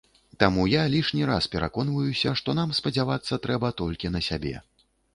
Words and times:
Таму 0.43 0.63
я 0.71 0.85
лішні 0.93 1.27
раз 1.33 1.49
пераконваюся, 1.57 2.33
што 2.41 2.57
нам 2.63 2.75
спадзявацца 2.81 3.43
трэба 3.47 3.75
толькі 3.83 4.17
на 4.19 4.27
сябе. 4.33 4.61